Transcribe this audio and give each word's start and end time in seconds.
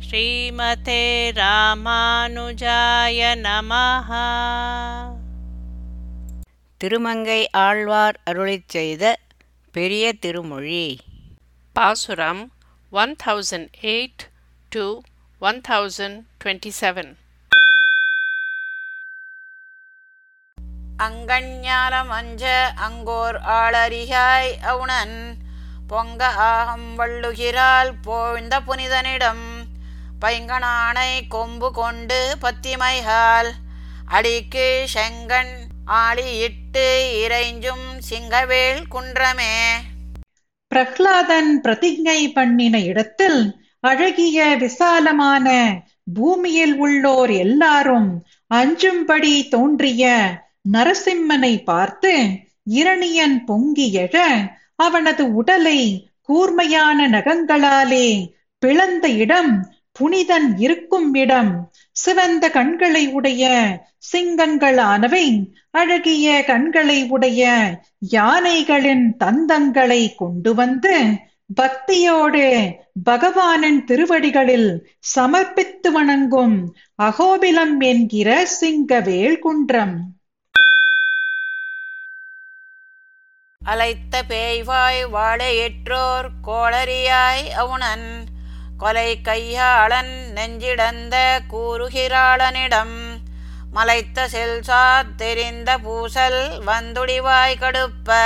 ஸ்ரீமதே 0.00 1.32
ராமானுஜாய 1.32 3.36
நமஹ. 3.36 4.12
திருமங்கை 6.76 7.50
ஆழ்வார் 7.50 8.20
அருளிச் 8.30 8.66
செய்த 8.66 9.18
பெரிய 9.72 10.12
திருமொழி. 10.12 11.00
பாசுரம் 11.72 12.52
one 12.90 13.16
thousand 13.26 13.68
eight 13.80 14.22
two 14.68 15.02
one 15.38 15.60
thousand 15.68 16.22
twenty 16.44 16.72
seven 16.80 17.16
அங்கஞ்ஞாலம் 21.02 22.08
அஞ்ச 22.08 22.74
அங்கோர் 22.74 23.42
ஆளறியாய் 23.42 24.58
அவுணன் 24.62 25.44
பொங்க 25.86 26.26
ஆகம் 26.26 26.98
வள்ளுகிறாள் 26.98 28.02
போழ்ந்த 28.02 28.60
புனிதனிடம். 28.60 29.55
பைங்கனானை 30.20 31.12
கொம்பு 31.28 31.68
கொண்டு 31.72 32.20
பத்திமைகால். 32.42 33.50
அடிக்கு 34.08 34.68
செங்கன் 34.94 35.54
ஆளியிட்டு 36.00 36.86
இறைஞ்சும் 37.22 37.86
சிங்கவேல் 38.08 38.82
குன்றமே. 38.94 39.54
பிரஹ்லாதன் 40.72 41.52
பிரதிஜை 41.64 42.20
பண்ணின 42.32 42.78
இடத்தில் 42.82 43.40
அழகிய 43.80 44.56
விசாலமான 44.56 45.46
பூமியில் 46.14 46.74
உள்ளோர் 46.76 47.32
எல்லாரும் 47.36 48.08
அஞ்சும்படி 48.50 49.48
தோன்றிய 49.48 50.04
நரசிம்மனை 50.72 51.64
பார்த்து 51.64 52.12
இரணியன் 52.64 53.44
பொங்கி 53.44 53.86
எழ 53.94 54.16
அவனது 54.76 55.24
உடலை 55.32 55.80
கூர்மையான 56.22 57.08
நகங்களாலே 57.08 58.08
பிளந்த 58.62 59.08
இடம் 59.08 59.52
புனிதன் 59.98 60.56
இருக்கும் 60.58 61.14
இடம் 61.14 61.72
சிவந்த 61.92 62.50
கண்களை 62.50 63.08
உடைய 63.08 63.44
சிங்கங்களானவை 64.12 65.52
அழகிய 65.70 66.44
கண்களை 66.44 67.08
உடைய 67.08 67.42
யானைகளின் 67.98 69.16
தந்தங்களை 69.24 70.14
கொண்டு 70.14 70.54
வந்து 70.54 71.04
பக்தியோடு 71.62 72.74
பகவானின் 73.10 73.84
திருவடிகளில் 73.84 74.88
சமர்ப்பித்து 74.98 75.92
வணங்கும் 75.92 76.76
அகோபிலம் 77.02 77.78
என்கிற 77.78 78.46
சிங்கவேல் 78.60 79.38
குன்றம். 79.38 79.96
அலைத்த 83.66 84.22
பேய்வாய் 84.28 85.02
வாழையற்றோர் 85.12 86.28
கோளரியாய் 86.46 87.48
அவுணன். 87.56 88.25
கொலை 88.78 89.20
கையாளன் 89.24 90.14
நெஞ்சிடந்த 90.34 91.16
கூறுகிறாளனிடம் 91.52 92.96
மலைத்த 93.74 94.26
செல்சாத் 94.32 95.14
தெரிந்த 95.16 95.78
பூசல் 95.78 96.42
வந்துடிவாய் 96.66 97.60
கடுப்ப 97.60 98.18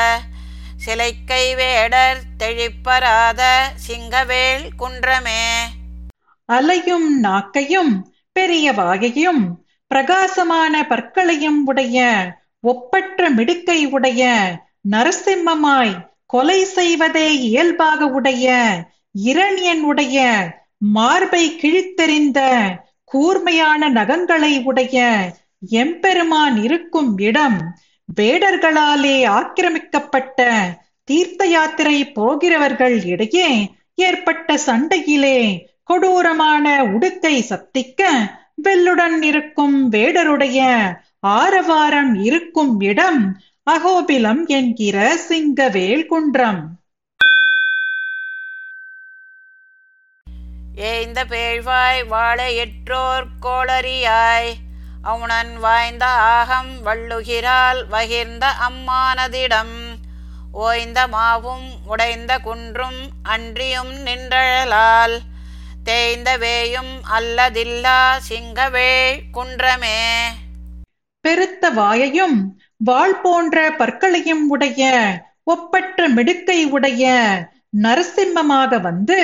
சிலைக்கை 0.76 1.54
வேடர் 1.54 2.20
தெழிப்பராத 2.38 3.40
சிங்கவேல் 3.86 4.66
குன்றமே. 4.78 5.42
அலையும் 6.44 7.24
நாக்கையும் 7.24 7.92
பெரிய 8.32 8.72
வாயையும் 8.72 9.42
பிரகாசமான 9.86 10.82
பற்களையும் 10.82 11.60
உடைய 11.64 11.98
ஒப்பற்ற 12.60 13.30
மிடுக்கை 13.30 13.80
உடைய 13.86 14.22
நரசிம்மமாய் 14.90 15.94
கொலை 16.26 16.64
செய்வதே 16.64 17.28
இயல்பாக 17.38 18.06
உடைய 18.06 18.46
இரணியனுடைய 19.14 20.18
மார்பை 20.94 21.44
கிழித்தெறிந்த 21.56 22.40
கூர்மையான 23.10 23.88
நகங்களை 23.90 24.52
உடைய 24.64 24.98
எம்பெருமான் 25.78 26.62
இருக்கும் 26.62 27.18
இடம் 27.20 27.58
வேடர்களாலே 28.08 29.16
ஆக்கிரமிக்கப்பட்ட 29.30 30.38
தீர்த்த 31.08 31.44
யாத்திரை 31.46 31.98
போகிறவர்கள் 32.12 32.96
இடையே 33.04 33.48
ஏற்பட்ட 33.98 34.56
சண்டையிலே 34.58 35.38
கொடூரமான 35.84 36.66
உடுக்கை 36.92 37.36
சத்திக்க 37.42 38.02
வெல்லுடன் 38.62 39.22
இருக்கும் 39.22 39.76
வேடருடைய 39.88 40.60
ஆரவாரம் 41.36 42.14
இருக்கும் 42.24 42.80
இடம் 42.80 43.22
அகோபிலம் 43.66 44.46
என்கிற 44.50 44.96
சிங்கவேல் 45.28 46.06
குன்றம் 46.06 46.62
ஏய்ந்த 50.88 51.24
பேழ்வாய் 51.24 51.98
வாழையிற்றோர் 52.10 53.26
கோளரியாய் 53.40 54.52
அவுணன் 55.02 55.56
வாய்ந்த 55.56 56.06
ஆகம் 56.06 56.70
வள்ளுகிறாள் 56.86 57.80
வகிர்ந்த 57.88 58.46
அம்மானதிடம். 58.68 59.74
ஓய்ந்த 60.52 61.06
மாவும் 61.06 61.66
உடைந்த 61.86 62.38
குன்றும் 62.38 63.00
அன்றியும் 63.22 63.92
நின்றழலால். 64.06 65.18
தேய்ந்த 65.84 66.38
வேயும் 66.38 66.94
அல்லதில்லா 67.18 68.00
சிங்கவே 68.28 69.20
குன்றமே. 69.32 70.00
பெருத்த 71.20 71.70
வாயையும் 71.70 72.38
வாள் 72.76 73.20
போன்ற 73.20 73.70
பற்களையும் 73.70 74.44
உடைய 74.48 74.90
ஒப்பற்ற 75.42 76.08
மிடுக்கை 76.08 76.64
உடைய 76.64 77.04
நரசிம்மமாக 77.82 78.80
வந்து 78.80 79.22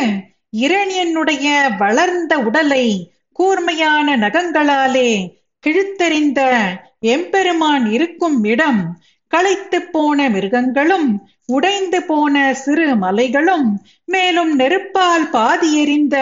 இரணியனுடைய 0.60 1.46
வளர்ந்த 1.78 2.38
உடலை 2.38 2.86
கூர்மையான 3.32 4.16
நகங்களாலே 4.16 5.10
கிழித்தெறிந்த 5.64 6.40
எம்பெருமான் 7.00 7.86
இருக்கும் 7.90 8.44
இடம் 8.44 8.82
களைத்து 9.28 9.78
போன 9.90 10.28
மிருகங்களும் 10.28 11.08
உடைந்து 11.46 12.02
போன 12.02 12.54
சிறு 12.54 12.96
மலைகளும் 12.96 13.66
மேலும் 14.04 14.58
நெருப்பால் 14.58 15.30
பாதி 15.30 15.80
எறிந்த 15.80 16.16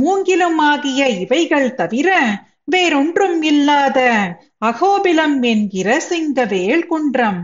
மூங்கிலும் 0.00 0.58
ஆகிய 0.58 1.08
இவைகள் 1.08 1.74
தவிர 1.74 2.18
வேறொன்றும் 2.64 3.42
இல்லாத 3.42 3.98
அகோபிலம் 4.64 5.42
என்கிற 5.42 6.00
சிங்கவேல் 6.08 6.86
குன்றம். 6.86 7.40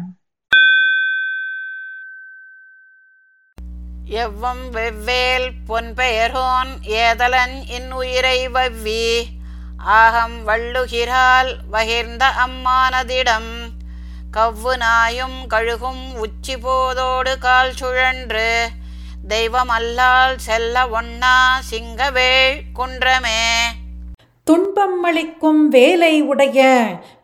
எவ்வம் 4.21 4.65
வெவ்வேல் 4.73 5.47
பொன்பெயர்கோன் 5.69 6.73
ஏதலன் 6.83 7.55
இன்னுயிரை 7.77 8.39
வவ்வி. 8.55 9.05
ஆகம் 9.77 10.37
வள்ளுகிறால் 10.49 11.51
வகிர்ந்த 11.71 12.25
அம்மானதிடம் 12.47 13.53
கவ்வு 14.37 14.77
நாயும் 14.77 15.39
கழுகும் 15.55 16.03
உச்சி 16.17 16.57
போதோடு 16.57 17.39
கால் 17.39 17.75
சுழன்று 17.75 18.69
தெய்வமல்லால் 19.29 20.37
செல்ல 20.37 20.89
ஒண்ணா 20.89 21.61
சிங்கவேள் 21.71 22.59
குன்றமே. 22.75 23.43
துன்பம் 24.45 25.03
அளிக்கும் 25.03 25.69
வேலை 25.69 26.23
உடைய 26.23 26.61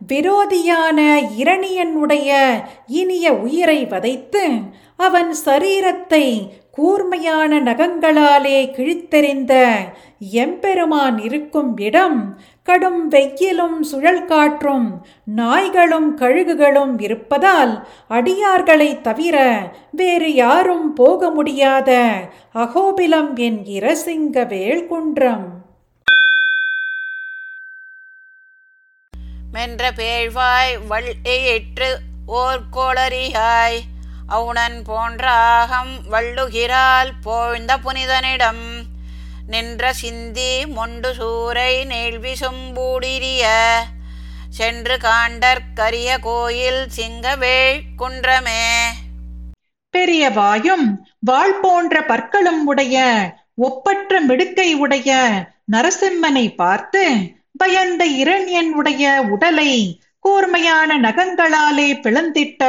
விரோதியான 0.09 0.99
இரணியன் 1.37 1.94
உடைய 1.94 2.31
இனிய 2.87 3.32
உயிரை 3.32 3.87
வதைத்து 3.87 4.44
அவன் 4.97 5.34
சரீரத்தை 5.44 6.26
கூர்மையான 6.78 7.61
நகங்களாலே 7.61 8.59
கிழித்தெறிந்த 8.72 9.55
எம்பெருமான் 10.39 11.19
இருக்கும் 11.19 11.71
இடம் 11.78 12.19
கடும் 12.69 13.03
வெயிலும் 13.09 13.78
சுழல் 13.83 14.25
காற்றும் 14.25 14.88
நாய்களும் 15.34 16.09
கழுகுகளும் 16.19 16.94
இருப்பதால் 17.00 17.75
அடியார்களை 18.11 18.91
தவிர 19.00 19.37
வேறு 19.93 20.31
யாரும் 20.34 20.88
போக 20.94 21.31
முடியாத 21.31 21.91
அகோபிலம் 22.56 23.33
என்கிற 23.41 23.94
சிங்கவேல் 24.05 24.84
குன்றம் 24.87 25.47
மென்ற 29.52 29.93
பேழ்வாய் 29.97 30.75
வள்ளியிற்று 30.88 31.91
ஓர் 32.37 32.64
கோளறியாய் 32.73 33.79
அவுணன் 34.28 34.78
போன்றாகம் 34.88 35.92
வள்ளுகிறாள் 36.10 37.10
போழ்ந்த 37.22 37.78
புனிதனிடம். 37.78 38.64
நின்ற 39.46 39.92
சிந்தி 39.92 40.66
மொண்டு 40.66 41.10
சூரை 41.14 41.84
நெல்வி 41.84 42.32
சொம்பூடிரிய 42.32 43.44
சென்று 44.50 44.96
காண்டற்கரிய 44.96 46.19
கோயில் 46.20 46.86
சிங்கவேள் 46.96 47.80
குன்றமே. 47.98 48.64
பெரிய 49.90 50.30
வாயும் 50.30 50.86
வாள் 51.19 51.60
போன்ற 51.60 52.04
பற்களும் 52.04 52.66
உடைய 52.66 52.96
ஒப்பற்ற 53.54 54.20
மிடுக்கை 54.20 54.75
உடைய 54.75 55.10
நரசிம்மனை 55.72 56.54
பார்த்து 56.54 57.04
பயந்த 57.56 58.04
இரண்யன் 58.06 58.70
உடைய 58.72 59.04
உடலை 59.30 60.00
கூர்மையான 60.19 60.98
நகங்களாலே 61.00 61.88
பிளந்திட்ட 62.02 62.62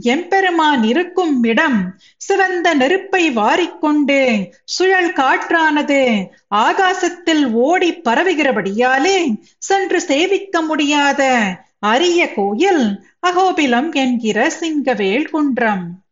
எம்பெருமான் 0.00 0.82
இருக்கும் 0.82 1.42
இடம் 1.42 2.00
சிவந்த 2.16 2.74
நெருப்பை 2.74 3.30
வாரிக்கொண்டு 3.30 4.50
சுழல் 4.64 5.12
காற்றானது. 5.12 6.30
ஆகாசத்தில் 6.48 7.52
ஓடி 7.52 7.92
பரவுகிறபடியாலே 7.92 9.34
சென்று 9.58 10.00
சேவிக்க 10.00 10.60
முடியாத 10.60 11.44
அரிய 11.78 12.32
கோயில் 12.32 13.02
அகோபிலம் 13.20 13.92
என்கிற 13.92 14.52
சிங்கவேல் 14.60 15.28
குன்றம். 15.28 16.06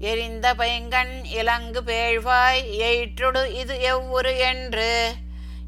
எரிந்த 0.00 0.54
பைங்கண் 0.54 1.14
இலங்கு 1.32 1.82
பேழ்வாய் 1.86 2.62
எயிற்றுடு 2.78 3.54
இது 3.54 3.80
எவ்வொரு 3.80 4.38
என்று. 4.38 5.12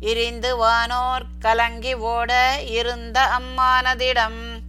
இரிந்து 0.01 0.57
வானோர் 0.57 1.25
கலங்கி 1.41 1.95
ஓட 1.95 2.61
இருந்த 2.65 3.21
அம்மானதிடம் 3.39 4.63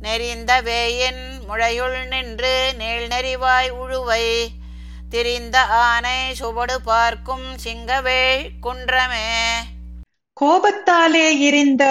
நெறிந்த 0.00 0.62
வேயின் 0.62 1.44
முழையுள் 1.48 2.08
நின்று 2.08 2.72
நீள்நெறிவாய் 2.78 3.70
உழுவை 3.70 4.52
திரிந்த 5.10 5.60
ஆனை 5.64 6.34
சுவடு 6.34 6.82
பார்க்கும் 6.82 7.56
சிங்கவேள் 7.64 8.50
குன்றமே. 8.62 9.28
கோபத்தாலே 10.40 11.40
எரிந்த 11.40 11.84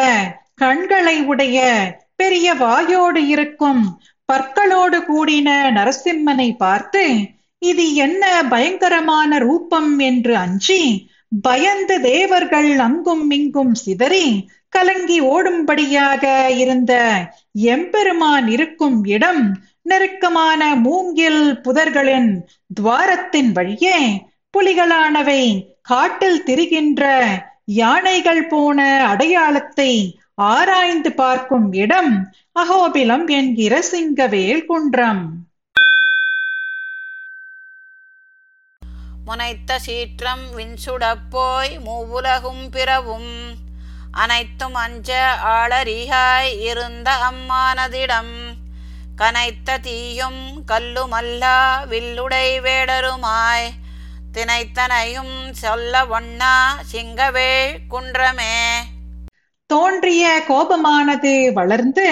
கண்களை 0.55 1.21
உடைய 1.21 1.91
பெரிய 2.15 2.53
வாயோடு 2.53 3.27
இருக்கும் 3.27 3.99
பற்களோடு 4.25 4.99
கூடின 4.99 5.71
நரசிம்மனை 5.71 6.55
பார்த்து 6.57 7.33
இது 7.59 7.95
என்ன 7.95 8.43
பயங்கரமான 8.43 9.37
ரூபம் 9.37 9.99
என்று 9.99 10.37
அஞ்சி 10.37 11.11
பயந்து 11.31 12.01
தேவர்கள் 12.01 12.77
அங்கும் 12.77 13.31
இங்கும் 13.31 13.73
சிதறி 13.73 14.49
கலங்கி 14.69 15.21
ஓடும்படியாக 15.21 16.49
இருந்த 16.49 16.93
எம்பெருமான் 17.53 18.47
இருக்கும் 18.47 19.03
இடம் 19.03 19.57
நெருக்கமான 19.81 20.75
மூங்கில் 20.75 21.59
புதர்களின் 21.63 22.43
துவாரத்தின் 22.81 23.51
வழியே 23.51 24.27
புலிகளானவை 24.57 25.71
காட்டில் 25.81 26.43
திரிகின்ற 26.43 27.03
யானைகள் 27.65 28.47
போன 28.47 29.07
அடையாளத்தை 29.07 30.19
ஆராய்ந்து 30.35 31.11
பார்க்கும் 31.11 31.73
இடம் 31.73 32.31
அகோபிலம் 32.59 33.27
என்கிற 33.27 33.83
சிங்கவேல் 33.91 34.65
குன்றம். 34.65 35.44
முனைத்த 39.25 39.79
சீற்றம் 39.79 40.45
விண்சுடப்போய் 40.55 41.73
மூவுலகும் 41.85 42.69
பிறவும் 42.69 43.31
அனைத்தும் 44.11 44.73
அஞ்ச 44.73 45.09
ஆளரிகாய் 45.53 46.59
இருந்த 46.61 47.09
அம்மானதிடம் 47.29 48.35
கனைத்த 49.15 49.77
தீயும் 49.79 50.63
கல்லுமல்லா 50.67 51.57
வில்லுடை 51.89 52.47
வேடருமாய் 52.61 53.67
தினைத்தனையும் 54.31 55.51
சொல்ல 55.53 56.05
ஒண்ணா 56.07 56.55
சிங்கவேள் 56.91 57.77
குன்றமே. 57.89 58.55
தோன்றிய 59.69 60.41
கோபமானது 60.47 61.53
வளர்ந்து 61.53 62.07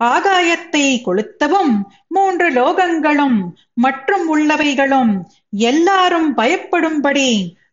ஆகாயத்தை 0.00 0.86
கொளுத்தவும் 1.04 1.74
மூன்று 2.08 2.48
லோகங்களும் 2.50 3.38
மற்றும் 3.74 4.24
உள்ளவைகளும் 4.34 5.12
எல்லாரும் 5.50 6.28
பயப்படும்படி 6.36 7.30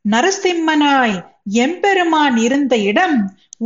நரசிம்மனாய் 0.09 1.15
எம்பெருமான் 1.63 2.37
இருந்த 2.37 2.73
இடம் 2.89 3.17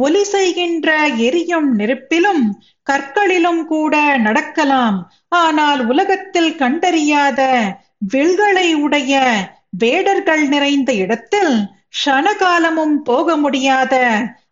ஒலி 0.06 0.24
செய்கின்ற 0.24 0.90
எரியும் 1.28 1.70
நெருப்பிலும் 1.76 2.44
கற்களிலும் 2.88 3.62
கூட 3.66 3.96
நடக்கலாம். 4.18 4.98
ஆனால் 5.42 5.82
உலகத்தில் 5.88 6.54
கண்டறியாத 6.56 7.42
வில்களை 8.14 8.68
உடைய 8.76 9.22
வேடர்கள் 9.78 10.44
நிறைந்த 10.48 10.92
இடத்தில் 10.94 11.56
ஷனகாலமும் 12.06 12.98
போக 13.04 13.38
முடியாத 13.38 13.96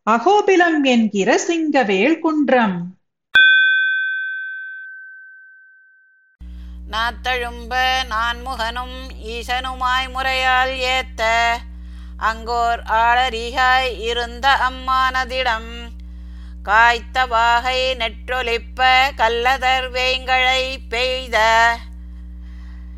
அகோபிலம் 0.04 0.80
என்கிற 0.84 1.40
சிங்கவேல் 1.48 2.20
குன்றம். 2.20 2.78
நாத்தழும்ப 6.92 7.74
நான்முகனும் 8.10 8.98
ஈசனுமாய் 9.28 10.08
முறையால் 10.14 10.74
ஏத்த 10.88 11.22
அங்கோர் 12.18 12.82
ஆளரிகாய் 12.84 14.00
இருந்த 14.00 14.58
அம்மானதிடம் 14.70 15.72
காய்த்த 16.64 17.26
வாகை 17.26 17.96
நெற்றொலிப்ப 17.96 18.90
கல்லதர் 19.18 19.90
வேங்கழை 19.92 20.78
பெய்த 20.90 21.38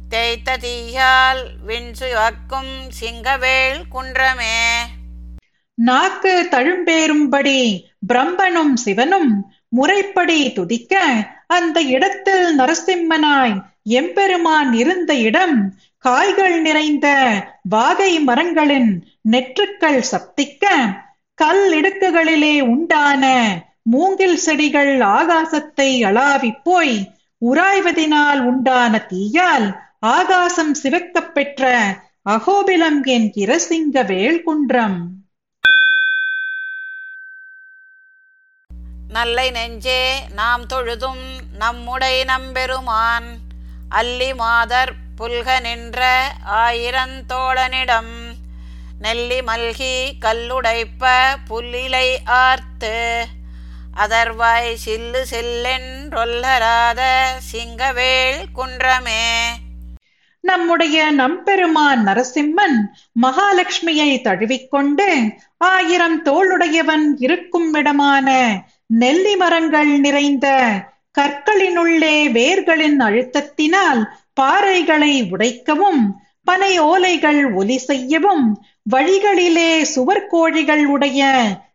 தேய்த்த 0.10 0.58
தீயால் 0.58 1.44
விண்சுவக்கும் 1.68 2.74
சிங்கவேள் 3.00 3.82
குன்றமே. 3.92 4.60
நாக்கு 5.74 6.48
தழும்பேறும்படி 6.52 7.60
பிரம்மனும் 8.08 8.74
சிவனும் 8.74 9.32
முறைப்படி 9.70 10.52
துதிக்க 10.54 11.04
அந்த 11.48 11.82
இடத்தில் 11.82 12.60
நரசிம்மனாய் 12.60 13.58
எம்பெருமான் 13.88 14.74
இருந்த 14.74 15.16
இடம் 15.16 15.80
காய்கள் 15.98 16.62
நிறைந்த 16.62 17.08
வாகை 17.70 18.20
மரங்களின் 18.20 19.08
நெற்றுக்கள் 19.22 20.04
சப்திக்க 20.12 20.66
கல் 21.36 21.72
இடுக்குகளிலே 21.72 22.62
உண்டான 22.62 23.26
மூங்கில் 23.82 24.38
செடிகள் 24.38 24.98
ஆகாசத்தை 24.98 26.04
அளாவிப் 26.04 26.64
போய் 26.64 27.12
உராய்வதினால் 27.46 28.40
உண்டான 28.40 29.06
தீயால் 29.10 29.80
ஆகாசம் 30.00 30.74
சிவக்கப் 30.74 31.34
பெற்ற 31.34 31.84
அகோபிலம் 32.30 33.04
என்கிற 33.04 33.60
சிங்கவேல் 33.70 34.42
குன்றம். 34.42 35.10
நல்லை 39.10 39.52
நெஞ்சே 39.52 40.20
நாம் 40.34 40.66
தொழுதும் 40.66 41.26
நம்முடை 41.58 42.24
நம்பெருமான். 42.24 43.46
அல்லி 43.90 44.36
மாதர் 44.36 44.94
புல்க 45.18 45.60
நின்ற 45.60 46.30
ஆயிரந்தோழனிடம் 46.46 48.36
நெல்லி 49.00 49.42
மல்கி 49.42 50.18
கல்லுடைப்ப 50.20 51.14
புல்லிலை 51.50 52.18
ஆர்த்து 52.26 53.26
அதர்வாய் 53.94 54.74
சில்லு 54.86 55.26
செல்லென்றொல்லராத 55.32 57.02
சிங்கவேள் 57.54 58.46
குன்றமே. 58.56 59.24
நம்முடைய 60.42 61.12
நம்பெருமான் 61.12 62.08
நரசிம்மன் 62.08 62.78
மகாலட்சுமியை 63.22 64.22
தழுவிக்கொண்டு 64.22 65.36
ஆயிரம் 65.58 66.26
தோளுடையவன் 66.26 67.14
இருக்கும் 67.18 67.74
இடமான 67.74 68.60
நெல்லி 68.86 69.36
மரங்கள் 69.36 70.00
நிறைந்த 70.00 70.48
கற்களினுள்ளே 71.20 72.16
வேர்களின் 72.32 73.00
அழுத்தத்தினால் 73.00 74.02
பாறைகளை 74.42 75.14
உடைக்கவும் 75.30 76.02
பனை 76.44 76.80
ஓலைகள் 76.82 77.54
ஒலி 77.54 77.78
செய்யவும் 77.78 78.66
வழிகளிலே 78.92 79.86
சுவர்கோழிகள் 79.96 80.84
உடைய 80.86 81.22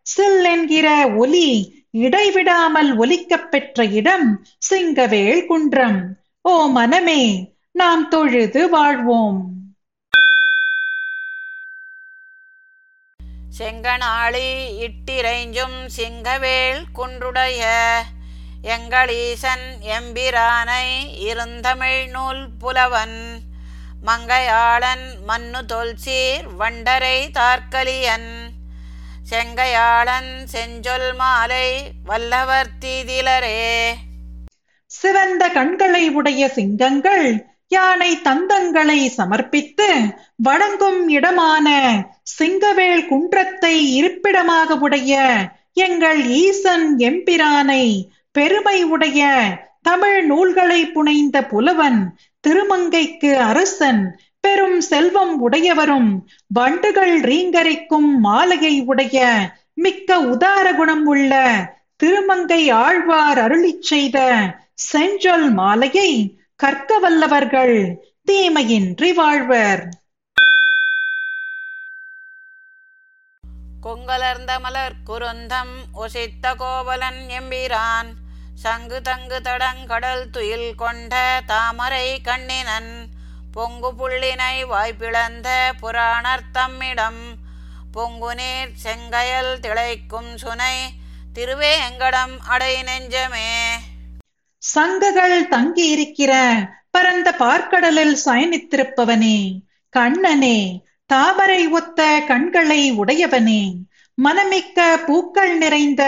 சில் 0.02 0.44
என்கிற 0.44 1.10
ஒலி 1.16 1.48
இடைவிடாமல் 1.90 2.96
ஒலிக்கப் 2.96 3.50
பெற்ற 3.50 3.84
இடம் 3.84 4.44
சிங்கவேல் 4.70 5.46
குன்றம். 5.46 6.16
ஓ 6.40 6.66
மனமே 6.66 7.50
நாம் 7.72 8.08
தொழுது 8.08 8.68
வாழ்வோம். 8.68 9.50
செங்கனாளி 13.58 14.48
இட்டிரைஞ்சும் 14.78 15.78
சிங்கவேல் 15.96 16.82
குன்றுடைய 16.92 17.62
எங்களீசன் 18.64 19.64
எம்பிரானை 19.82 20.86
இருந்தமிழ் 21.18 22.08
நூல் 22.10 22.48
புலவன் 22.58 23.42
மங்கையாளன் 24.06 25.06
மன்னு 25.28 25.60
தொல்சீர் 25.66 26.46
வண்டரை 26.58 27.30
தார்கலியன் 27.30 28.30
செங்கையாளன் 29.30 30.44
செஞ்சொல் 30.44 31.16
மாலை 31.16 31.92
வல்லவர் 32.04 32.68
தீதிலரே. 32.80 33.94
சிவந்த 34.86 35.48
கண்களை 35.48 36.08
உடைய 36.10 36.48
சிங்கங்கள் 36.48 37.46
யானை 37.68 38.16
தந்தங்களை 38.16 39.08
சமர்ப்பித்து 39.08 40.14
வணங்கும் 40.36 41.08
இடமான 41.08 41.68
சிங்கவேல் 42.38 43.06
குன்றத்தை 43.06 43.94
இருப்பிடமாக 43.94 44.74
உடைய 44.76 45.28
எங்கள் 45.72 46.26
ஈசன் 46.26 46.98
எம்பிரானை 46.98 48.10
பெருமை 48.34 48.84
உடைய 48.84 49.20
தமிழ் 49.82 50.24
நூல்களை 50.24 50.86
புனைந்த 50.86 51.46
புலவன் 51.46 52.00
திருமங்கைக்கு 52.40 53.38
அரசன் 53.40 54.02
பெரும் 54.40 54.80
செல்வம் 54.80 55.40
உடையவரும் 55.40 56.26
வண்டுகள் 56.46 57.20
ரீங்கரிக்கும் 57.20 58.10
மாலையை 58.20 58.80
உடைய 58.80 59.48
மிக்க 59.74 60.20
உதார 60.20 60.74
குணம் 60.74 61.06
உள்ள 61.06 61.32
திருமங்கை 61.96 62.70
ஆழ்வார் 62.70 63.38
அருளிச் 63.38 63.82
செய்த 63.82 64.18
செஞ்சொல் 64.92 65.50
மாலையை 65.52 66.10
கற்க 66.56 66.98
வல்லவர்கள் 66.98 67.76
தீமையின்றி 68.30 69.14
வாழ்வர். 69.14 69.88
கொங்கலர்ந்த 73.82 74.58
மலர் 74.60 74.94
குருந்தம் 75.06 75.74
ஒசித்த 75.92 76.54
கோவலன் 76.54 77.22
எம்பிரான் 77.28 78.10
சங்கு 78.62 79.00
தங்கு 79.00 79.40
தடங்கடல் 79.40 80.30
துயில் 80.30 80.74
கொண்ட 80.74 81.42
தாமரை 81.46 82.20
கண்ணினன் 82.20 82.92
பொங்கு 83.52 83.90
புள்ளினை 83.92 84.64
வாய்ப்பிழந்த 84.66 85.48
புராணர்த்தம்மிடம் 85.82 87.22
பொங்கு 87.92 88.34
நீர் 88.34 88.72
செங்கயல் 88.82 89.60
திளைக்கும் 89.60 90.34
சுனை 90.34 90.76
திருவேங்கடம் 91.34 92.38
அடை 92.46 92.82
நெஞ்சமே. 92.82 93.50
சங்குகள் 94.62 95.48
தங்கியிருக்கிற 95.48 96.32
பரந்த 96.90 97.34
பார்க்கடலில் 97.38 98.16
சயனித்திருப்பவனே 98.24 99.38
கண்ணனே 99.90 100.58
தாமரை 101.06 101.66
ஒத்த 101.68 102.20
கண்களை 102.26 102.92
உடையவனே 102.92 103.62
மனமிக்க 104.18 104.78
பூக்கள் 105.06 105.58
நிறைந்த 105.58 106.02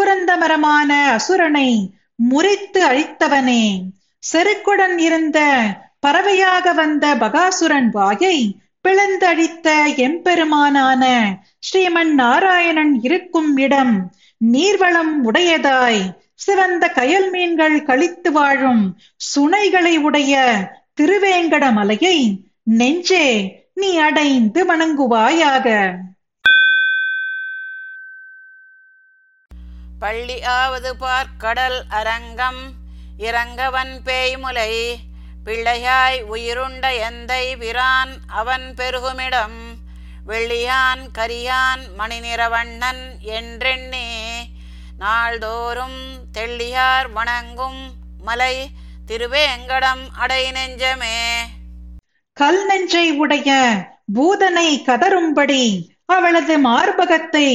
குரந்தமரமான 0.00 0.90
அசுரனை 1.16 1.70
முறித்து 2.14 2.80
அழித்தவனே. 2.86 3.64
செருக்குடன் 4.32 4.98
இருந்த 4.98 5.38
பறவையாக 6.00 6.72
வந்த 6.72 7.14
பகாசுரன் 7.14 7.90
வாயை 7.90 8.36
பிளந்தழித்த 8.88 9.68
எம்பெருமானான 9.96 11.02
ஸ்ரீமன் 11.58 12.12
நாராயணன் 12.12 13.00
இருக்கும் 13.02 13.56
இடம் 13.56 14.12
நீர்வளம் 14.52 15.12
உடையதாய் 15.24 16.02
சிவந்த 16.34 16.92
கயல் 16.94 17.30
மீன்கள் 17.30 17.82
கழித்து 17.82 18.32
வாழும் 18.32 18.96
சுனைகளை 19.34 19.96
உடைய 19.98 20.34
திருவேங்கட 21.00 21.72
மலையை 21.72 22.18
நெஞ்சே 22.62 23.26
நீ 23.74 23.96
அடைந்து 23.98 24.64
வணங்குவாயாக. 24.66 25.66
பள்ளி 30.00 30.42
ஆவது 30.42 30.96
பார்க்கடல் 31.00 31.78
அரங்கம். 31.88 32.60
இறங்கவன் 33.18 33.92
பேய்முலை 34.04 34.72
பிள்ளையாய் 35.44 36.18
உயிருண்ட 36.32 36.84
எந்தை 37.08 37.44
விரான் 37.56 38.12
அவன் 38.26 38.74
பெருகுமிடம். 38.76 39.58
வெள்ளியான் 40.26 41.02
கரியான் 41.18 41.82
மணிநிறவண்ணன் 41.98 43.04
என்றெண்ணே. 43.20 44.08
நாள்தோறும் 44.98 46.00
தெள்ளியார் 46.32 47.08
வணங்கும் 47.12 47.92
மலை 48.22 48.54
திருவேங்கடம் 49.06 50.04
அடை 50.18 50.52
நெஞ்சமே. 50.52 51.16
கல் 52.32 52.66
நெஞ்சை 52.66 53.06
உடைய 53.12 53.50
பூதனை 54.14 54.68
கதரும்படி 54.86 55.64
அவளது 56.06 56.54
மார்பகத்தை 56.58 57.48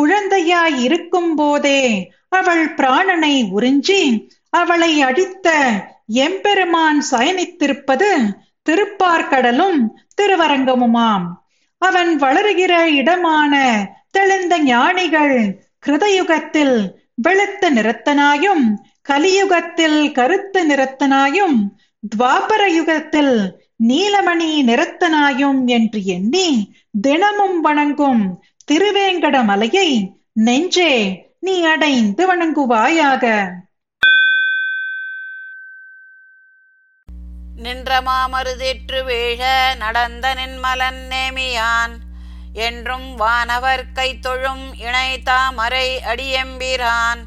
குழந்தையாய் 0.00 0.78
இருக்கும் 0.78 1.34
போதே 1.34 2.12
அவள் 2.28 2.74
பிராணனை 2.74 3.42
உறிஞ்சி 3.56 4.28
அவளை 4.50 5.02
அடித்த 5.02 5.48
எம்பெருமான் 6.06 7.02
சயனித்திருப்பது 7.10 8.10
திருப்பார்கடலும் 8.70 9.80
திருவரங்கமுமாம். 10.22 11.26
அவன் 11.78 12.16
வளருகிற 12.16 12.90
இடமான 12.90 13.54
தெளிந்த 14.10 14.58
ஞானிகள் 14.58 15.66
கிருதயுகத்தில் 15.86 16.76
வெளுத்த 17.28 17.70
நிறத்தனாயும் 17.70 18.64
கலியுகத்தில் 19.08 20.12
கருத்த 20.12 20.64
நிறத்தனாயும் 20.64 21.58
துவாபர 22.02 22.62
யுகத்தில் 22.66 23.60
நீலமணி 23.88 24.62
நிறத்தனாயும் 24.62 25.64
என்று 25.66 26.04
எண்ணி 26.04 26.72
தினமும் 27.00 27.60
வணங்கும் 27.60 28.42
திருவேங்கட 28.70 29.36
மலையை 29.44 29.90
நெஞ்சே 30.32 30.92
நீ 31.40 31.64
அடைந்து 31.64 32.22
வணங்குவாயாக. 32.28 33.24
நின்ற 37.56 38.00
மாமருதேற்று 38.00 39.00
வீழ 39.04 39.40
நடந்த 39.76 40.34
நின்மலன் 40.34 41.00
நேமியான் 41.10 41.94
என்றும் 42.52 43.16
வானவர் 43.16 43.84
கை 43.92 44.18
தொழும் 44.18 44.74
இணை 44.78 45.22
தாமரை 45.22 46.00
அடியெம்பிரான். 46.02 47.24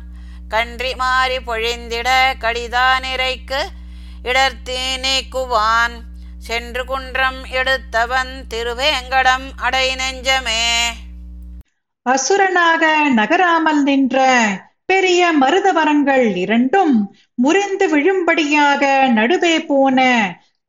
கன்றி 0.50 0.96
மாறி 0.96 1.38
பொழிந்திட 1.38 2.10
கடிதா 2.40 2.88
நிறைக்கு 3.08 3.62
இடர்த்தி 4.24 4.82
நீக்குவான் 4.98 5.98
சென்று 6.38 6.86
குன்றம் 6.86 7.46
எடுத்தவன் 7.50 8.34
திருவேங்கடம் 8.54 9.48
அடை 9.56 9.96
நெஞ்சமே 9.96 10.66
அசுரனாக 12.06 12.84
நகராமல் 13.14 13.82
நின்ற 13.84 14.18
பெரிய 14.86 15.22
மருதவரங்கள் 15.34 16.26
இரண்டும் 16.36 16.96
முறிந்து 17.38 17.86
விழும்படியாக 17.88 18.84
நடுவே 19.10 19.56
போன 19.66 20.00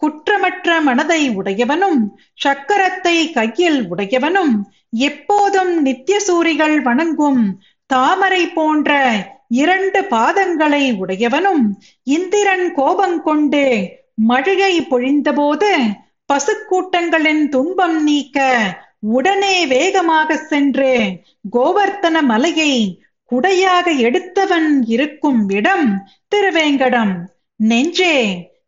குற்றமற்ற 0.03 0.69
மனதை 0.83 1.23
உடையவனும் 1.35 2.01
சக்கரத்தை 2.45 3.17
கையில் 3.33 3.81
உடையவனும் 3.89 4.55
எப்போதும் 5.03 5.75
நித்தியசூரிகள் 5.83 6.77
வணங்கும் 6.83 7.43
தாமரை 7.91 8.43
போன்ற 8.49 8.91
இரண்டு 9.55 10.01
பாதங்களை 10.11 10.85
உடையவனும் 10.99 11.65
இந்திரன் 12.07 12.67
கோபம் 12.75 13.19
கொண்டு 13.23 13.65
மழையை 14.27 14.75
பொழிந்தபோது 14.91 15.71
பசுக்கூட்டங்களின் 16.29 17.45
துன்பம் 17.49 17.99
நீக்க 18.05 18.39
உடனே 19.05 19.67
வேகமாக 19.67 20.37
சென்றேன். 20.37 21.25
கோவர்த்தன 21.53 22.21
மலையை 22.23 23.05
குடையாக 23.31 23.99
எடுத்தவன் 23.99 24.83
இருக்கும் 24.87 25.49
இடம் 25.49 26.09
திருவேங்கடம். 26.35 27.25
நெஞ்சே 27.57 28.17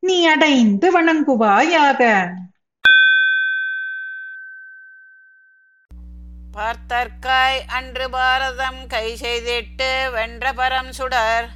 நீ 0.00 0.26
அடைந்து 0.26 0.88
வணங்குவாயாக. 0.92 2.28
பார்த்தற்காய் 6.56 7.60
அன்று 7.66 8.10
பாரதம் 8.10 8.86
கை 8.86 9.16
செய்திட்டு 9.20 10.10
வென்ற 10.12 10.52
பரம் 10.52 10.90
சுடர். 10.90 11.48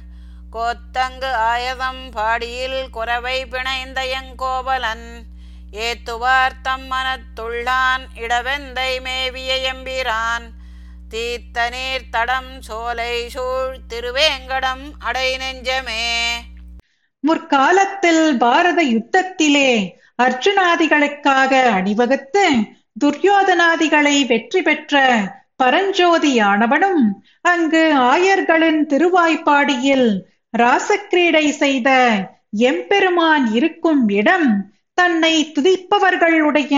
கோத்தங்கு 0.51 1.31
ஆயதம் 1.33 2.11
பாடியில் 2.11 2.89
குறவை 2.89 3.45
பிணைந்த 3.45 3.99
எங்கோவலன். 4.09 5.28
ஏத்துவார்த்தம் 5.71 6.85
மனத்துள்ளான் 6.89 8.03
இடவெந்தை 8.15 9.01
மேவிய 9.01 9.73
எம்பிரான். 9.73 10.45
தீர்த்த 11.09 11.69
நீர் 11.69 12.09
தடம் 12.09 12.61
சோலை 12.61 13.29
சூழ் 13.29 13.77
திருவேங்கடம் 13.93 14.91
அடை 14.99 15.37
நெஞ்சமே. 15.37 16.05
முற்காலத்தில் 17.19 18.37
பாரத 18.37 18.83
யுத்தத்திலே 18.83 19.97
அர்ஜுனாதிகளுக்காக 20.23 21.71
அணிவகுத்து 21.73 22.45
துரியோதனாதிகளை 23.05 24.27
வெற்றி 24.27 24.61
பெற்ற 24.61 25.03
பரஞ்சோதியானவனும் 25.63 27.03
அங்கு 27.41 27.93
ஆயர்களின் 27.95 28.81
திருவாய்ப்பாடியில் 28.85 30.09
ராசக்கிரீடை 30.57 31.49
செய்த 31.49 31.89
எம்பெருமான் 32.51 33.51
இருக்கும் 33.51 34.09
இடம் 34.09 34.77
தன்னை 34.99 35.33
துதிப்பவர்களுடைய 35.55 36.75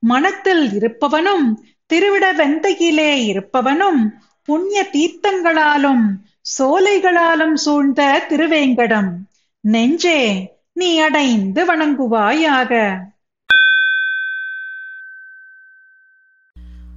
மனத்தில் 0.00 0.64
இருப்பவனும் 0.78 1.46
திருவிட 1.90 2.24
வெந்தையிலே 2.34 3.12
இருப்பவனும் 3.30 4.02
புண்ணிய 4.48 4.80
தீர்த்தங்களாலும் 4.92 6.04
சோலைகளாலும் 6.58 7.56
சூழ்ந்த 7.64 8.02
திருவேங்கடம் 8.28 9.10
நெஞ்சே 9.64 10.20
நீ 10.72 10.98
அடைந்து 10.98 11.60
வணங்குவாயாக. 11.64 12.72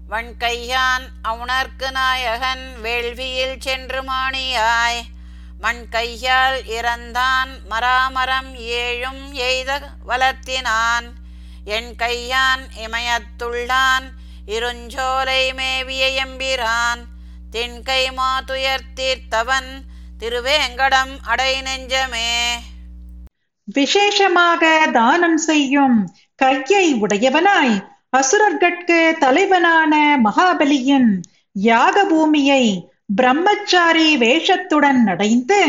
வன்கையான் 0.10 1.06
அவுணர்க்கு 1.30 1.90
நாயகன் 1.92 2.66
வேள்வியில் 2.84 3.58
சென்று 3.60 4.02
மாணியாய் 4.02 5.02
மண் 5.62 5.90
கையால் 5.90 6.62
இறந்தான் 6.68 7.52
மராமரம் 7.70 8.52
ஏழும் 8.80 9.32
எய்த 9.32 9.80
வளர்த்தினான் 10.08 11.08
என் 11.66 11.92
கையான் 11.98 12.64
இமயத்துள்ளான் 12.86 14.06
இருஞ்சோலை 14.48 15.54
மேவிய 15.54 16.04
எம்பிரான். 16.26 17.02
தென்கை 17.52 18.04
மாதுயர் 18.12 18.88
தீர்த்தவன் 18.96 19.72
திருவேங்கடம் 20.20 21.14
அடை 21.24 21.62
நெஞ்சமே. 21.62 22.34
விசேஷமாக 23.64 24.90
தானம் 24.94 25.38
செய்யும் 25.38 25.98
கையை 26.36 26.86
உடையவனாய் 26.94 27.76
அசுரர்கட்கு 28.18 29.18
தலைவனான 29.18 30.20
மகாபலியின் 30.24 31.12
யாக 31.52 32.06
பூமியை 32.06 32.64
பிரம்மச்சாரி 33.12 34.10
வேஷத்துடன் 34.18 35.02
நடைந்து 35.04 35.62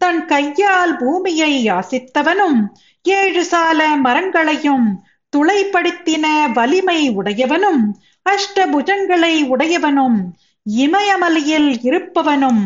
தன் 0.00 0.22
கையால் 0.26 0.94
பூமியை 0.98 1.52
யாசித்தவனும் 1.64 2.58
ஏழு 3.04 3.42
சால 3.44 3.80
மரங்களையும் 3.96 4.88
துளைப்படுத்தின 5.32 6.26
வலிமை 6.52 7.00
உடையவனும் 7.14 7.82
அஷ்டபுஜங்களை 8.26 9.34
உடையவனும் 9.48 10.18
இமயமலையில் 10.66 11.70
இருப்பவனும் 11.82 12.62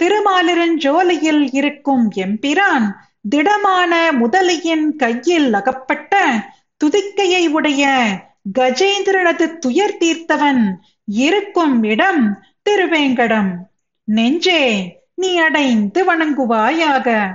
திருமாலிருஞ்சோலையில் 0.00 1.44
இருக்கும் 1.52 2.04
எம்பிரான் 2.16 2.86
திடமான 3.28 3.92
முதலையின் 4.12 4.88
கையில் 4.96 5.48
அகப்பட்ட 5.52 6.12
துதிக்கையை 6.80 7.44
உடைய 7.50 7.84
கஜேந்திரனது 8.58 9.46
துயர் 9.58 9.98
தீர்த்தவன் 9.98 10.62
இருக்கும் 11.18 11.76
இடம் 11.84 12.22
திருவேங்கடம். 12.68 13.54
நெஞ்சே 14.04 14.96
நீ 15.14 15.38
அடைந்து 15.38 16.00
வணங்குவாயாக. 16.04 17.34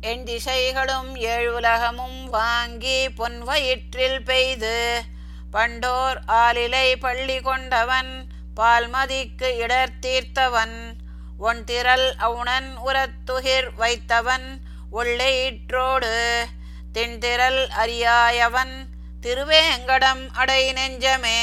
என் 0.00 0.24
திசைகளும் 0.24 1.14
ஏழுலகமும் 1.14 2.30
வாங்கி 2.30 3.10
பொன் 3.10 3.38
வயிற்றில் 3.40 4.22
பெய்து. 4.22 5.02
பண்டோர் 5.52 6.16
ஆலிலை 6.28 6.96
பள்ளி 7.00 7.40
கொண்டவன் 7.40 8.26
பால்மதிக்கு 8.56 9.56
இடர் 9.56 9.92
தீர்த்தவன். 10.06 10.92
ஒன் 11.38 11.64
திரள் 11.64 12.14
அவுணன் 12.18 12.70
உரத்துகிர் 12.86 13.68
வைத்தவன் 13.76 14.60
உள்ளெயிற்றோடு 14.92 16.44
திண்திரல் 16.94 17.68
அறியாயவன் 17.68 18.96
திருவேங்கடம் 19.22 20.22
அடை 20.32 20.62
நெஞ்சமே. 20.72 21.40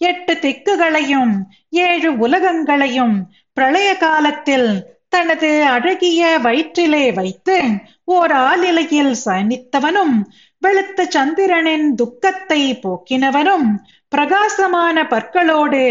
எட்டு 0.00 0.34
திக்குகளையும் 0.34 1.34
ஏழு 1.82 2.10
உலகங்களையும் 2.18 3.16
பிரளய 3.56 3.96
காலத்தில் 3.96 4.70
தனது 5.08 5.50
அழகிய 5.66 6.38
வயிற்றிலே 6.38 7.12
வைத்து 7.12 7.56
ஓர் 8.04 8.32
ஆலிலையில் 8.42 9.14
சயனித்தவனும் 9.24 10.14
வெளுத்த 10.62 11.06
சந்திரனின் 11.08 11.94
துக்கத்தை 11.94 12.62
போக்கினவனும் 12.82 13.68
பிரகாசமான 14.08 15.04
பற்களோடு 15.06 15.84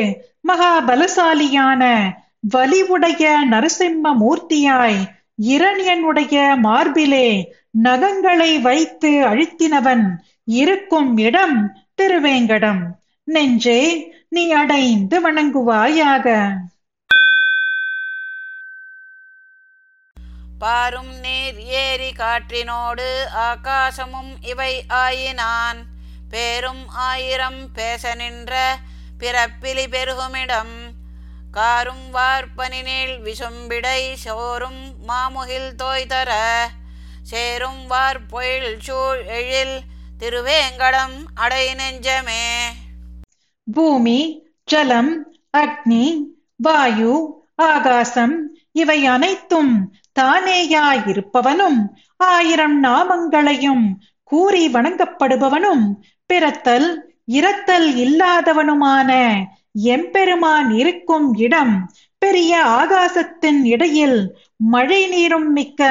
மகாபலசாலியான 0.47 1.83
வலிவுடைய 2.55 3.23
நரசிம்ம 3.49 4.13
மூர்த்தியாய் 4.19 5.01
இரணியனுடைய 5.51 6.35
மார்பிலே 6.61 7.27
நகங்களை 7.83 8.51
வைத்து 8.61 9.11
அழுத்தினவன் 9.25 10.05
இருக்கும் 10.45 11.17
இடம் 11.17 11.83
திருவேங்கடம். 12.01 12.97
நெஞ்சே 13.23 14.13
நீ 14.29 14.51
அடைந்து 14.51 15.17
வணங்குவாயாக. 15.21 16.53
பாரும் 20.59 21.19
நீர் 21.19 21.59
ஏரி 21.59 22.11
காற்றினோடு 22.11 23.23
ஆகாசமும் 23.33 24.35
இவை 24.41 24.83
ஆயினான். 24.87 25.85
பேரும் 26.29 26.87
ஆயிரம் 26.87 27.71
பேச 27.71 28.15
நின்ற 28.15 28.77
பிறப்பிலி 29.19 29.87
பெருகுமிடம். 29.87 30.89
காரும் 31.51 32.13
வார்ப்பனி 32.13 32.79
விசும்பிடை 33.23 34.13
சோறும் 34.13 34.95
மாமுகில் 35.07 35.75
தோய்தர. 35.75 36.31
சேரும் 37.23 37.87
வார்பொயில் 37.87 38.79
சூழ் 38.79 39.25
எழில் 39.25 39.81
திருவேங்கடம் 40.21 41.15
அடை 41.35 41.65
நெஞ்சமே. 41.73 42.43
பூமி 43.67 44.19
ஜலம் 44.67 45.11
அக்னி 45.57 46.05
வாயு 46.59 47.13
ஆகாசம் 47.63 48.35
இவை 48.71 49.05
அனைத்தும் 49.05 49.71
தானேயாயிருப்பவனும் 50.19 51.79
ஆயிரம் 52.27 52.83
நாமங்களையும் 52.83 53.85
கூறி 54.31 54.67
வணங்கப்படுபவனும் 54.67 55.85
பிறத்தல் 56.29 56.87
இரத்தல் 57.31 57.97
இல்லாதவனுமான 57.97 59.11
எம்பெருமான் 59.89 60.69
இருக்கும் 60.71 61.27
இடம் 61.37 61.75
பெரிய 62.21 62.53
ஆகாசத்தின் 62.79 63.61
இடையில் 63.65 64.19
மழை 64.71 65.07
நீரும் 65.07 65.53
மிக்க 65.53 65.81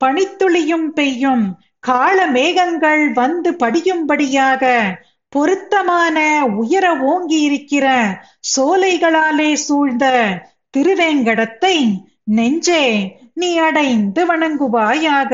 பனித்துளியும் 0.00 0.88
பெய்யும் 0.90 1.44
கால 1.84 2.26
மேகங்கள் 2.26 3.12
வந்து 3.12 3.50
படியும்படியாக 3.52 4.62
பொருத்தமான 5.28 6.18
உயர 6.46 6.96
ஓங்கி 7.02 7.40
இருக்கிற 7.40 7.86
சோலைகளாலே 8.56 9.52
சூழ்ந்த 9.52 10.04
திருவேங்கடத்தை 10.76 11.76
நெஞ்சே 12.24 12.84
நீ 13.34 13.58
அடைந்து 13.58 14.22
வணங்குவாயாக. 14.26 15.32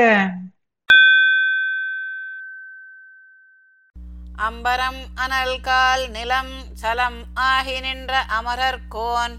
அம்பரம் 4.37 5.01
அனல்கால் 5.17 6.11
நிலம் 6.11 6.55
சலம் 6.73 7.21
ஆகி 7.35 7.81
நின்ற 7.81 8.25
அமரர்கோன் 8.41 9.35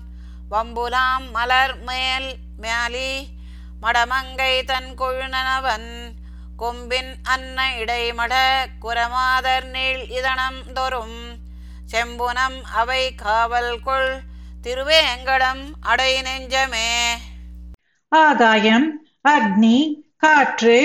வம்புலாம் 0.52 1.32
மலர் 1.32 1.76
மேல் 1.82 2.30
மேலி 2.58 3.12
மடமங்கை 3.82 4.66
தன் 4.66 4.92
கொழுநனவன் 4.98 5.90
கொம்பின் 6.60 7.12
அன்ன 7.24 7.58
இடைமட 7.78 8.34
குரமாதர் 8.82 9.68
நீள் 9.70 10.02
இதனம் 10.10 10.62
தொறும். 10.74 11.20
செம்புனம் 11.92 12.58
அவை 12.74 13.04
காவல் 13.16 13.76
கொள் 13.84 14.12
திருவேங்கடம் 14.64 15.64
அடை 15.82 16.12
நெஞ்சமே. 16.22 16.90
ஆகாயம் 18.12 18.88
அக்னி 19.30 19.78
காற்று 20.18 20.80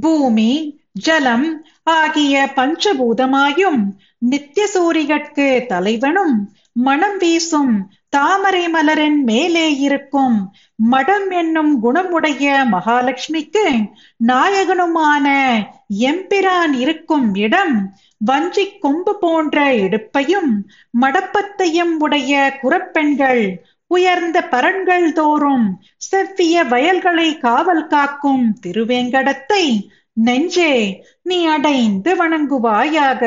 பூமி 0.00 0.50
ஜலம் 0.92 1.48
ஆகிய 1.82 2.34
பஞ்சபூதமாயும் 2.56 3.82
நித்திய 4.18 4.66
சூரிகட்கு 4.74 5.48
தலைவனும் 5.66 6.36
மனம் 6.72 7.16
வீசும் 7.16 7.74
தாமரை 8.12 8.68
மலரின் 8.68 9.18
மேலே 9.22 9.76
இருக்கும் 9.76 10.36
மடம் 10.74 11.30
என்னும் 11.30 11.72
குணமுடைய 11.82 12.52
மகாலட்சுமிக்கு 12.70 13.64
நாயகனுமான 14.26 15.26
எம்பிரான் 16.00 16.72
இருக்கும் 16.72 17.34
இடம் 17.34 17.74
வஞ்சிக் 18.20 18.80
கொம்பு 18.80 19.18
போன்ற 19.18 19.74
இடுப்பையும் 19.76 20.52
மடப்பத்தையும் 21.00 21.94
உடைய 21.98 22.58
குரப்பெண்கள் 22.62 23.44
உயர்ந்த 23.90 24.38
பரன்கள் 24.50 25.12
தோறும் 25.12 25.66
செவ்விய 26.10 26.64
வயல்களை 26.64 27.38
காவல் 27.38 27.86
காக்கும் 27.86 28.46
திருவேங்கடத்தை 28.66 29.64
நெஞ்சே 30.12 30.74
நீ 31.22 31.46
அடைந்து 31.46 32.10
வணங்குவாயாக. 32.14 33.22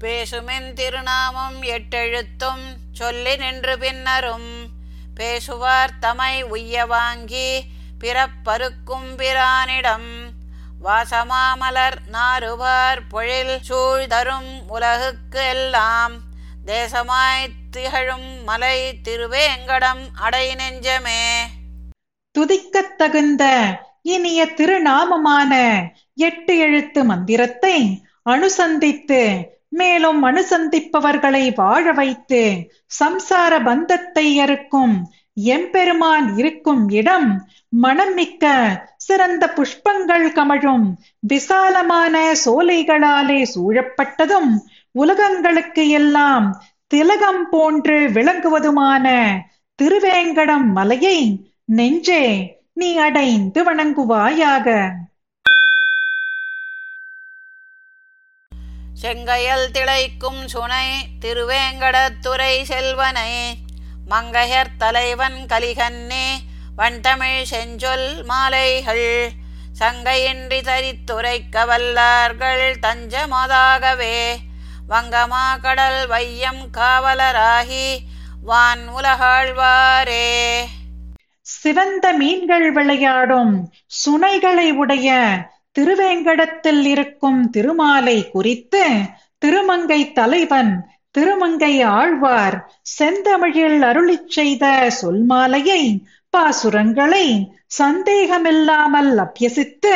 பேசுமென் 0.00 0.72
திருநாமம் 0.72 1.62
எட்டெழுத்தும் 1.62 2.76
சொல்லி 2.92 3.36
நின்று 3.36 3.78
பின்னரும். 3.78 4.68
பேசுவார் 5.14 5.98
தமை 5.98 6.42
உய்ய 6.42 6.86
வாங்கி 6.86 7.64
பிறப்பருக்கும் 7.98 9.16
பிரானிடம். 9.16 10.28
வாசமாமலர் 10.84 11.96
நாறுவார் 12.12 13.00
பொழில் 13.08 13.60
சூழ்தரும் 13.68 14.62
உலகுக்கு 14.68 15.48
எல்லாம். 15.48 16.12
தேசமாய் 16.66 17.50
திகழும் 17.70 18.44
மலை 18.44 19.00
திருவேங்கடம் 19.08 20.08
அடை 20.14 20.54
நெஞ்சமே. 20.54 21.42
துதிக்கத் 22.38 22.96
தகுந்த 22.96 23.74
இனிய 24.02 24.46
திருநாமமான 24.46 25.82
எட்டு 26.14 26.58
எழுத்து 26.58 27.04
மந்திரத்தை 27.04 28.06
அனுசந்தித்து 28.30 29.44
மேலும் 29.72 30.20
அனுசந்திப்பவர்களை 30.26 31.54
வாழ 31.54 31.92
வைத்து 31.92 32.42
சம்சார 33.00 33.52
பந்தத்தை 33.62 34.26
அறுக்கும் 34.40 34.94
எம்பெருமான் 35.34 36.36
இருக்கும் 36.36 36.82
இடம் 36.90 37.28
மணமிக்க 37.82 38.44
சிறந்த 38.96 39.44
புஷ்பங்கள் 39.56 40.26
கமழும் 40.32 40.86
விசாலமான 41.20 42.14
சோலைகளாலே 42.44 43.40
சூழப்பட்டதும் 43.54 44.50
உலகங்களுக்கு 44.94 45.88
எல்லாம் 45.88 46.46
திலகம் 46.86 47.44
போன்று 47.50 47.98
விளங்குவதுமான 48.08 49.06
திருவேங்கடம் 49.78 50.66
மலையை 50.72 51.18
நெஞ்சே 51.64 52.24
நீ 52.74 52.96
அடைந்து 52.96 53.60
வணங்குவாயாக. 53.64 54.66
செங்கையல் 59.02 59.68
திளைக்கும் 59.70 60.40
சுனை 60.44 60.86
திருவேங்கடத்துறை 61.20 62.62
செல்வனை 62.62 63.32
மங்கையர் 64.10 64.76
தலைவன் 64.78 65.46
கலிகன்னே 65.48 66.26
வண்டமிழ் 66.78 67.42
செஞ்சொல் 67.50 68.24
மாலைகள் 68.24 69.32
சங்கையின்றி 69.78 70.58
தரித்துரைக்க 70.60 71.64
வல்லார்கள் 71.66 72.64
தஞ்சமதாகவே 72.82 74.16
வங்கமா 74.88 75.60
கடல் 75.60 76.06
வையம் 76.06 76.62
காவலராகி 76.78 77.98
வான் 78.42 78.84
உலகாழ்வாரே. 78.96 80.28
சிவந்த 81.40 82.12
மீன்கள் 82.12 82.72
விளையாடும் 82.72 83.72
சுனைகளை 84.04 84.72
உடைய 84.72 85.08
திருவேங்கடத்தில் 85.80 86.84
இருக்கும் 86.84 87.50
திருமாலை 87.50 88.30
குறித்து 88.30 88.84
திருமங்கை 89.38 90.12
தலைவன் 90.12 90.88
திருமங்கை 91.10 91.82
ஆழ்வார் 91.82 92.56
செந்தமிழில் 92.98 93.80
அருளிச் 93.82 94.28
செய்த 94.28 94.90
சொல்மாலையை 95.02 96.04
பாசுரங்களை 96.36 97.46
சந்தேகமில்லாமல் 97.66 99.18
அபியசித்து 99.18 99.94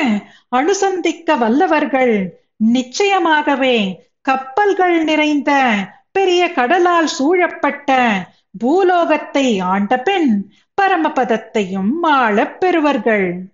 அனுசந்திக்க 0.57 1.39
வல்லவர்கள் 1.39 2.35
நிச்சயமாகவே 2.73 4.01
கப்பல்கள் 4.21 5.05
நிறைந்த 5.05 5.75
பெரிய 6.13 6.53
கடலால் 6.53 7.07
சூழப்பட்ட 7.07 8.13
பூலோகத்தை 8.65 9.61
ஆண்ட 9.61 10.01
பின் 10.01 10.51
பரமபதத்தையும் 10.83 11.93
ஆளப் 12.03 12.61
பெறுவர்கள். 12.61 13.54